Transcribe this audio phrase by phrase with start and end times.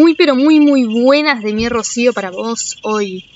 [0.00, 3.26] Muy pero muy muy buenas de mi Rocío para vos hoy.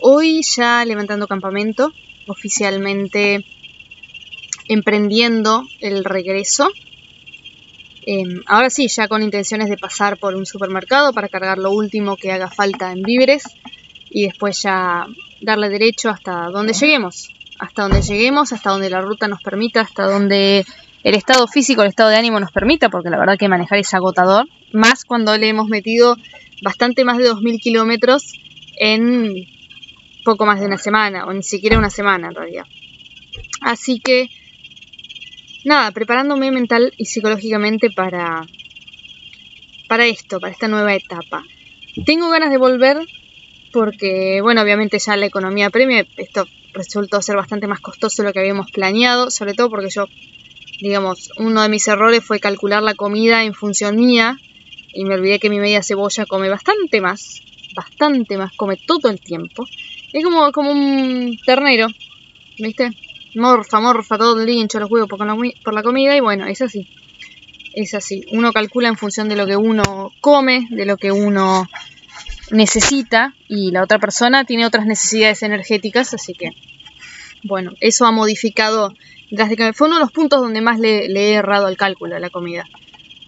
[0.00, 1.92] Hoy ya levantando campamento,
[2.28, 3.44] oficialmente
[4.68, 6.70] emprendiendo el regreso.
[8.06, 12.16] Em, ahora sí, ya con intenciones de pasar por un supermercado para cargar lo último
[12.16, 13.42] que haga falta en víveres
[14.08, 15.08] y después ya
[15.40, 17.34] darle derecho hasta donde lleguemos.
[17.58, 20.64] Hasta donde lleguemos, hasta donde la ruta nos permita, hasta donde
[21.04, 23.92] el estado físico, el estado de ánimo nos permita, porque la verdad que manejar es
[23.92, 26.16] agotador, más cuando le hemos metido
[26.62, 28.32] bastante más de 2.000 kilómetros
[28.78, 29.46] en
[30.24, 32.64] poco más de una semana, o ni siquiera una semana en realidad.
[33.60, 34.30] Así que,
[35.66, 38.46] nada, preparándome mental y psicológicamente para,
[39.88, 41.44] para esto, para esta nueva etapa.
[42.06, 42.96] Tengo ganas de volver
[43.72, 48.32] porque, bueno, obviamente ya la economía premia, esto resultó ser bastante más costoso de lo
[48.32, 50.06] que habíamos planeado, sobre todo porque yo
[50.80, 54.38] digamos, uno de mis errores fue calcular la comida en función mía
[54.92, 57.42] y me olvidé que mi media cebolla come bastante más,
[57.74, 59.66] bastante más, come todo el tiempo.
[60.12, 61.88] Es como, como un ternero,
[62.58, 62.90] ¿viste?
[63.34, 65.18] Morfa, morfa todo el día, los huevos por
[65.62, 66.88] por la comida y bueno, es así.
[67.72, 68.24] Es así.
[68.30, 71.66] Uno calcula en función de lo que uno come, de lo que uno
[72.50, 76.50] necesita y la otra persona tiene otras necesidades energéticas, así que
[77.42, 78.94] bueno, eso ha modificado
[79.74, 82.64] fue uno de los puntos donde más le, he errado al cálculo de la comida.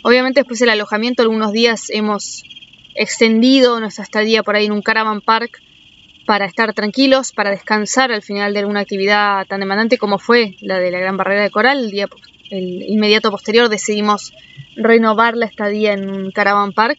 [0.02, 2.44] Obviamente después del alojamiento algunos días hemos
[2.94, 5.60] extendido nuestra estadía por ahí en un caravan park
[6.26, 10.78] para estar tranquilos, para descansar al final de alguna actividad tan demandante como fue la
[10.78, 11.84] de la Gran Barrera de Coral.
[11.84, 12.08] El día
[12.50, 14.32] inmediato posterior decidimos
[14.76, 16.98] renovar la estadía en un caravan park.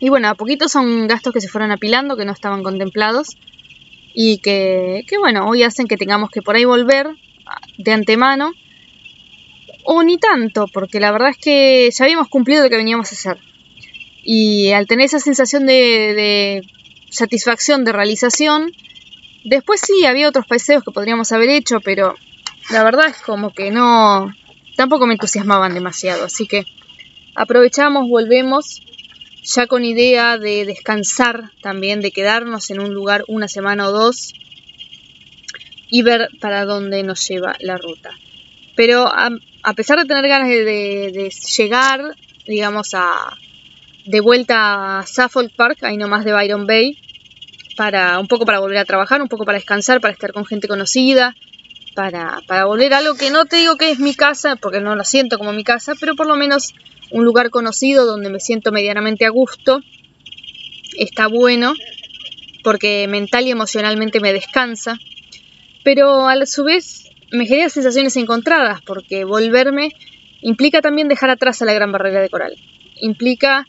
[0.00, 3.36] Y bueno, a poquito son gastos que se fueron apilando, que no estaban contemplados
[4.14, 7.08] y que, que bueno, hoy hacen que tengamos que por ahí volver
[7.78, 8.52] de antemano,
[9.84, 13.14] o ni tanto, porque la verdad es que ya habíamos cumplido lo que veníamos a
[13.14, 13.38] hacer.
[14.22, 16.62] Y al tener esa sensación de,
[17.10, 18.72] satisfacción, de realización,
[19.44, 22.16] después sí había otros paseos que podríamos haber hecho, pero
[22.70, 24.32] la verdad es como que no,
[24.76, 26.24] tampoco me entusiasmaban demasiado.
[26.24, 26.64] Así que
[27.36, 28.82] aprovechamos, volvemos,
[29.44, 34.34] ya con idea de descansar también, de quedarnos en un lugar una semana o dos
[35.88, 38.10] y ver para dónde nos lleva la ruta.
[38.74, 39.30] Pero a,
[39.74, 42.14] pesar de tener ganas de, llegar,
[42.46, 43.36] digamos, a,
[44.04, 46.98] de vuelta a Suffolk Park, ahí nomás de Byron Bay,
[47.76, 50.68] para un poco para volver a trabajar, un poco para descansar, para estar con gente
[50.68, 51.34] conocida,
[51.94, 54.94] para, para volver a algo que no te digo que es mi casa, porque no
[54.94, 56.74] lo siento como mi casa, pero por lo menos
[57.10, 59.80] un lugar conocido donde me siento medianamente a gusto,
[60.98, 61.74] está bueno,
[62.62, 64.98] porque mental y emocionalmente me descansa
[65.86, 69.92] pero a su vez me genera sensaciones encontradas, porque volverme
[70.40, 72.56] implica también dejar atrás a la gran barrera de coral.
[72.96, 73.68] Implica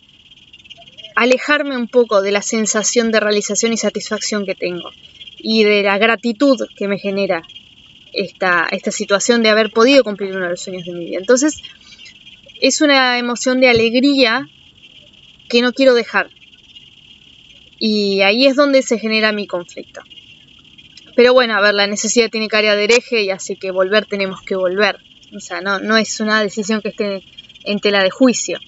[1.16, 4.90] alejarme un poco de la sensación de realización y satisfacción que tengo
[5.38, 7.44] y de la gratitud que me genera
[8.14, 11.20] esta, esta situación de haber podido cumplir uno de los sueños de mi vida.
[11.20, 11.62] Entonces,
[12.60, 14.50] es una emoción de alegría
[15.50, 16.32] que no quiero dejar.
[17.78, 20.02] Y ahí es donde se genera mi conflicto.
[21.18, 24.44] Pero bueno, a ver, la necesidad tiene cara de hereje y así que volver tenemos
[24.44, 25.00] que volver.
[25.36, 27.24] O sea, no, no es una decisión que esté
[27.64, 28.60] en tela de juicio.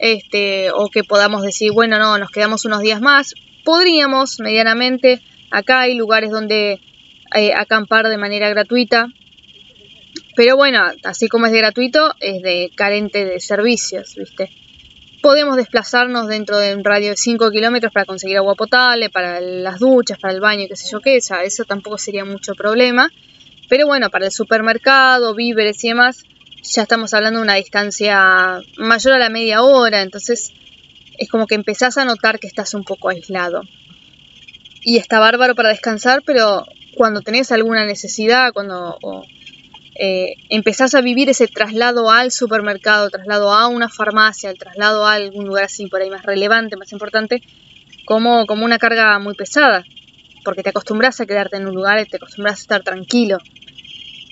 [0.00, 3.34] Este, o que podamos decir, bueno, no, nos quedamos unos días más.
[3.62, 5.20] Podríamos, medianamente.
[5.52, 6.80] Acá hay lugares donde
[7.32, 9.06] eh, acampar de manera gratuita.
[10.34, 14.50] Pero bueno, así como es de gratuito, es de carente de servicios, ¿viste?
[15.24, 19.78] Podemos desplazarnos dentro de un radio de 5 kilómetros para conseguir agua potable, para las
[19.78, 23.10] duchas, para el baño, qué sé yo qué, sea, eso tampoco sería mucho problema.
[23.70, 26.24] Pero bueno, para el supermercado, víveres y demás,
[26.62, 30.52] ya estamos hablando de una distancia mayor a la media hora, entonces
[31.16, 33.62] es como que empezás a notar que estás un poco aislado.
[34.82, 38.98] Y está bárbaro para descansar, pero cuando tenés alguna necesidad, cuando
[39.94, 45.14] eh, empezás a vivir ese traslado al supermercado, traslado a una farmacia, el traslado a
[45.14, 47.42] algún lugar así por ahí más relevante, más importante,
[48.04, 49.84] como, como una carga muy pesada,
[50.44, 53.38] porque te acostumbras a quedarte en un lugar, y te acostumbras a estar tranquilo.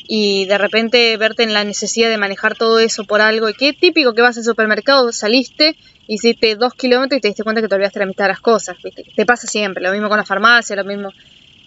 [0.08, 3.72] Y de repente verte en la necesidad de manejar todo eso por algo, y qué
[3.72, 5.76] típico que vas al supermercado, saliste,
[6.08, 8.76] hiciste dos kilómetros y te diste cuenta que te olvidaste la mitad de las cosas,
[8.82, 9.04] ¿viste?
[9.14, 11.10] Te pasa siempre, lo mismo con la farmacia, lo mismo,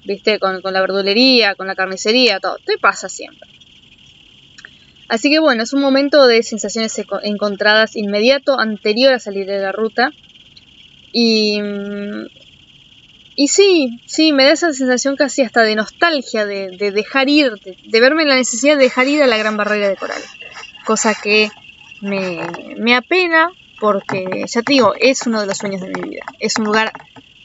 [0.03, 0.37] ¿viste?
[0.37, 3.49] Con, con la verdulería, con la carnicería, todo, te pasa siempre.
[5.07, 9.71] Así que bueno, es un momento de sensaciones encontradas inmediato, anterior a salir de la
[9.71, 10.11] ruta.
[11.11, 12.25] Y, mm,
[13.35, 17.99] y sí, sí, me da esa sensación casi hasta de nostalgia, de, dejar ir, de,
[17.99, 20.21] verme en la necesidad de dejar ir a la gran barrera de coral.
[20.85, 21.49] Cosa que
[22.01, 22.39] me,
[22.77, 26.23] me apena, porque ya te digo, es uno de los sueños de mi vida.
[26.39, 26.93] Es un lugar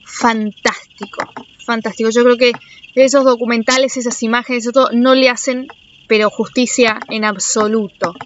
[0.05, 1.25] fantástico,
[1.65, 2.11] fantástico.
[2.11, 2.53] Yo creo que
[2.95, 5.67] esos documentales, esas imágenes, eso todo, no le hacen,
[6.11, 8.17] pero justicia en absoluto.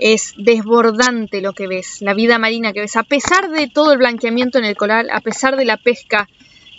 [0.00, 3.98] Es desbordante lo que ves, la vida marina que ves, a pesar de todo el
[3.98, 6.28] blanqueamiento en el coral, a pesar de la pesca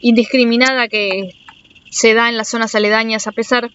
[0.02, 1.34] indiscriminada que
[1.90, 3.72] se da en las zonas aledañas, a pesar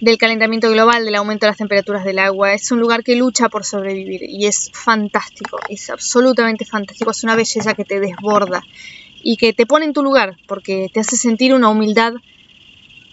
[0.00, 2.54] del calentamiento global, del aumento de las temperaturas del agua.
[2.54, 7.34] Es un lugar que lucha por sobrevivir y es fantástico, es absolutamente fantástico, es una
[7.34, 8.62] belleza que te desborda
[9.24, 12.12] y que te pone en tu lugar porque te hace sentir una humildad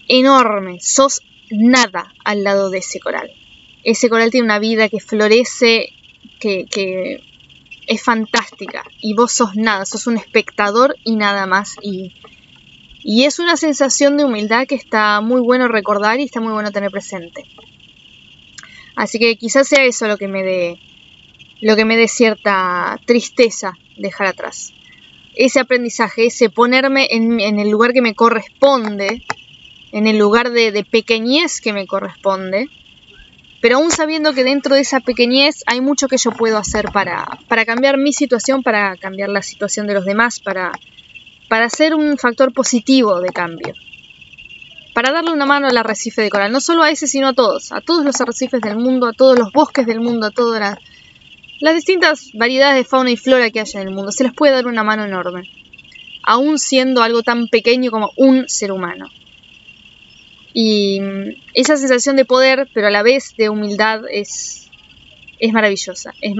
[0.07, 0.77] enorme.
[0.79, 3.31] Sos nada al lado de ese coral.
[3.83, 5.89] Ese coral tiene una vida que florece,
[6.39, 7.23] que,
[7.87, 12.13] es fantástica y vos sos nada, sos un espectador y nada más y
[13.01, 16.73] y es una sensación de humildad que está muy bueno recordar y está muy bueno
[16.73, 17.45] tener presente.
[18.97, 20.77] Así que quizás sea eso lo que me dé
[21.61, 24.73] lo que me dé cierta tristeza dejar atrás.
[25.35, 29.23] Ese aprendizaje, ese ponerme en, el lugar que me corresponde,
[29.91, 32.69] en el lugar de, pequeñez que me corresponde,
[33.61, 37.25] pero aún sabiendo que dentro de esa pequeñez hay mucho que yo puedo hacer para,
[37.47, 40.71] para cambiar mi situación, para cambiar la situación de los demás, para,
[41.47, 43.73] para ser un factor positivo de cambio.
[44.93, 47.71] Para darle una mano al arrecife de coral, no solo a ese, sino a todos,
[47.71, 50.79] a todos los arrecifes del mundo, a todos los bosques del mundo, a todas las,
[51.59, 54.11] las distintas variedades de fauna y flora que hay en el mundo.
[54.11, 55.43] Se les puede dar una mano enorme,
[56.23, 59.09] aún siendo algo tan pequeño como un ser humano.
[60.59, 60.99] Y
[61.53, 64.71] esa sensación de poder, pero a la vez de humildad, es,
[65.37, 66.33] es maravillosa, es,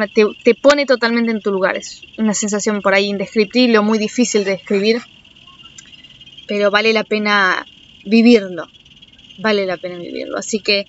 [0.44, 4.44] te, pone totalmente en tu lugar, es una sensación por ahí indescriptible o muy difícil
[4.44, 5.04] de describir,
[6.48, 7.64] pero vale la pena
[8.06, 8.68] vivirlo,
[9.38, 10.40] vale la pena vivirlo.
[10.40, 10.88] Así que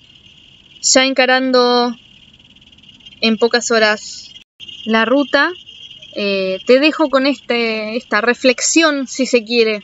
[0.81, 1.95] ya encarando
[3.21, 4.33] en pocas horas
[4.85, 5.51] la ruta,
[6.15, 9.83] eh, te dejo con este, esta reflexión, si se quiere.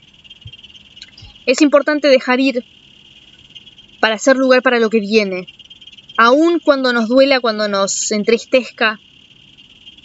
[1.46, 2.66] Es importante dejar ir
[4.06, 5.48] para hacer lugar para lo que viene,
[6.16, 9.00] aun cuando nos duela, cuando nos entristezca,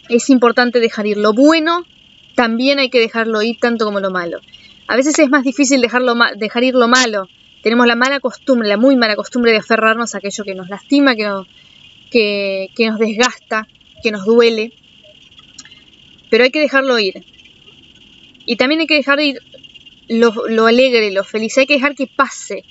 [0.08, 1.84] es importante dejar ir lo bueno,
[2.34, 4.40] también hay que dejarlo ir tanto como lo malo.
[4.86, 7.28] A veces es más difícil dejarlo dejar ir lo malo.
[7.62, 11.14] Tenemos la mala costumbre, la muy mala costumbre de aferrarnos a aquello que nos lastima,
[11.14, 13.68] que, que, nos desgasta,
[14.02, 14.72] que nos duele.
[16.30, 17.22] Pero hay que dejarlo ir.
[18.46, 19.40] Y también hay que dejar ir
[20.08, 21.58] lo alegre, lo feliz.
[21.58, 22.64] Hay que dejar que pase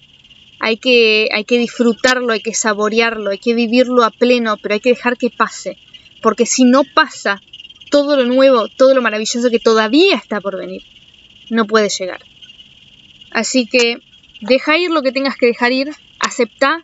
[0.60, 4.80] hay que, hay que disfrutarlo, hay que saborearlo, hay que vivirlo a pleno, pero hay
[4.80, 5.78] que dejar que pase.
[6.22, 7.42] Porque si no pasa,
[7.90, 10.84] todo lo nuevo, todo lo maravilloso que todavía está por venir,
[11.50, 12.22] no puede llegar.
[13.32, 14.00] Así que
[14.42, 16.84] deja ir lo que tengas que dejar ir, acepta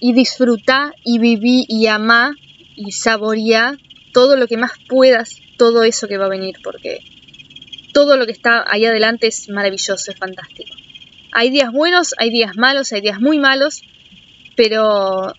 [0.00, 2.34] y disfruta y viví y amá
[2.76, 3.76] y saborea
[4.12, 7.00] todo lo que más puedas, todo eso que va a venir, porque
[7.92, 10.74] todo lo que está ahí adelante es maravilloso, es fantástico.
[11.32, 13.82] Hay días buenos, hay días malos, hay días muy malos,
[14.56, 15.34] pero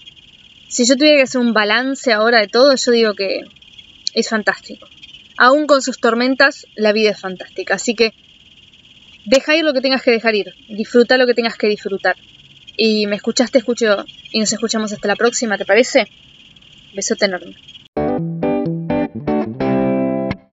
[0.67, 3.41] si yo tuviera que hacer un balance ahora de todo, yo digo que
[4.13, 4.87] es fantástico.
[5.37, 7.75] Aún con sus tormentas, la vida es fantástica.
[7.75, 8.13] Así que
[9.25, 12.15] deja ir lo que tengas que dejar ir, disfruta lo que tengas que disfrutar.
[12.77, 16.07] Y me escuchaste, escucho y nos escuchamos hasta la próxima, ¿te parece?
[16.93, 17.55] Besote enorme.